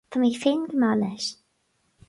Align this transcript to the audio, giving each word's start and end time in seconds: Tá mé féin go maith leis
Tá 0.13 0.21
mé 0.21 0.29
féin 0.45 0.63
go 0.71 0.79
maith 0.85 0.99
leis 1.03 1.31